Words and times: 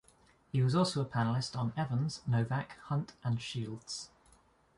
He 0.51 0.63
was 0.63 0.73
also 0.75 1.01
a 1.01 1.05
panelist 1.05 1.55
on 1.55 1.73
Evans, 1.77 2.23
Novak, 2.25 2.75
Hunt, 2.85 3.13
and 3.23 3.39
Shields. 3.39 4.09